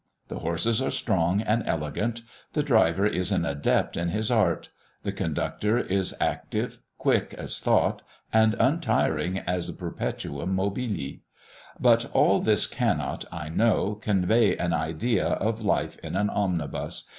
[0.29, 4.69] The horses are strong and elegant; the driver is an adept in his art;
[5.03, 8.01] the conductor is active, quick as thought,
[8.33, 11.17] and untiring as the perpetuum mobile.
[11.79, 17.03] But all this cannot, I know, convey an idea of "life in an omnibus."